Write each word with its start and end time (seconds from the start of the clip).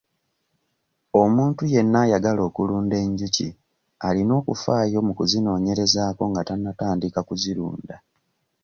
Omuntu 1.21 1.61
yenna 1.73 1.97
ayagala 2.05 2.41
okulunda 2.49 2.95
enjuki 3.05 3.47
alina 4.07 4.33
okufaayo 4.41 4.97
mu 5.07 5.13
kuzinoonyerezaako 5.17 6.23
nga 6.31 6.41
tannatandika 6.47 7.19
kuzirunda. 7.27 7.95